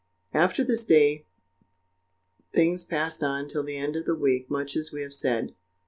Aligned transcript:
After 0.33 0.63
this 0.63 0.83
day, 0.83 1.27
things 2.51 2.83
passed 2.83 3.21
on 3.21 3.47
till 3.47 3.61
the 3.63 3.77
end 3.77 3.95
of 3.95 4.05
the 4.05 4.15
week 4.15 4.49
much 4.49 4.75
as 4.75 4.91
we 4.91 5.03
have 5.03 5.13
said. 5.13 5.53